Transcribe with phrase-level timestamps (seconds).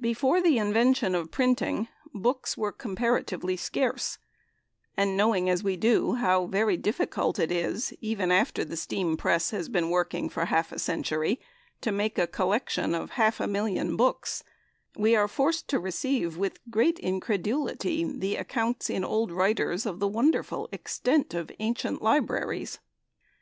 [0.00, 4.16] Before the invention of Printing, books were comparatively scarce;
[4.96, 9.50] and, knowing as we do, how very difficult it is, even after the steam press
[9.50, 11.38] has been working for half a century,
[11.82, 14.42] to make a collection of half a million books,
[14.96, 20.08] we are forced to receive with great incredulity the accounts in old writers of the
[20.08, 22.78] wonderful extent of ancient libraries.